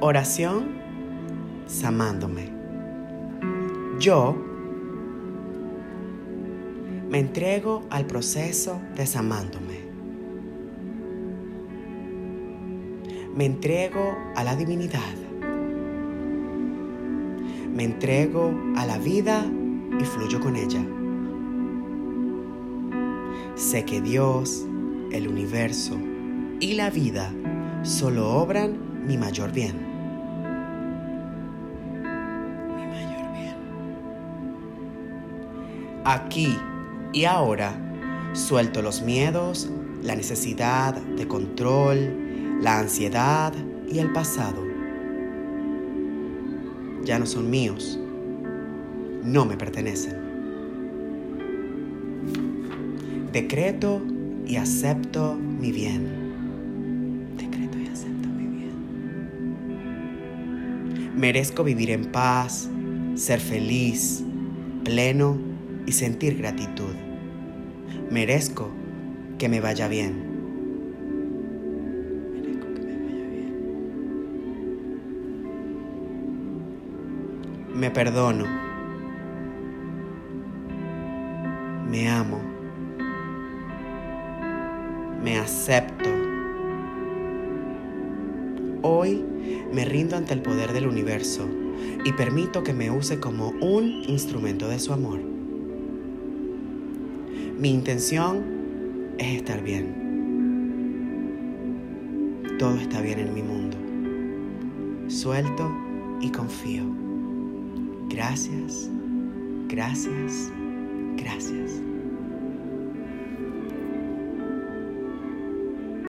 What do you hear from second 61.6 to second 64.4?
vivir en paz, ser feliz,